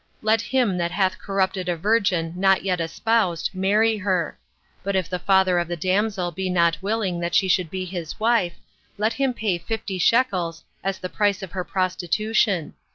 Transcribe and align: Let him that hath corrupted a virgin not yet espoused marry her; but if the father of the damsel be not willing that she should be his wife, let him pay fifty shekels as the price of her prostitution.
Let 0.23 0.41
him 0.41 0.77
that 0.79 0.89
hath 0.89 1.19
corrupted 1.19 1.69
a 1.69 1.77
virgin 1.77 2.33
not 2.35 2.63
yet 2.63 2.81
espoused 2.81 3.53
marry 3.53 3.97
her; 3.97 4.35
but 4.81 4.95
if 4.95 5.07
the 5.07 5.19
father 5.19 5.59
of 5.59 5.67
the 5.67 5.77
damsel 5.77 6.31
be 6.31 6.49
not 6.49 6.81
willing 6.81 7.19
that 7.19 7.35
she 7.35 7.47
should 7.47 7.69
be 7.69 7.85
his 7.85 8.19
wife, 8.19 8.55
let 8.97 9.13
him 9.13 9.31
pay 9.31 9.59
fifty 9.59 9.99
shekels 9.99 10.63
as 10.83 10.97
the 10.97 11.07
price 11.09 11.43
of 11.43 11.51
her 11.51 11.63
prostitution. 11.63 12.73